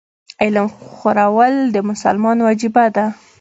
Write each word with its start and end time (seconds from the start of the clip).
علم 0.43 0.67
خورل 0.95 1.55
د 1.75 1.77
مسلمان 1.89 2.37
وجیبه 2.47 2.85
ده. 2.95 3.05